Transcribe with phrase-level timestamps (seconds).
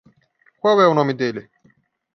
[0.59, 1.47] Qual é o nome dele?